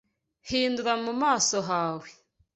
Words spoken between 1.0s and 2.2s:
mu maso hawe